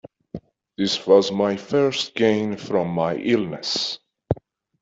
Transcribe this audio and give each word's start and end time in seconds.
This 0.79 1.05
was 1.05 1.31
my 1.31 1.57
first 1.57 2.15
gain 2.15 2.57
from 2.57 2.87
my 2.87 3.17
illness. 3.17 3.99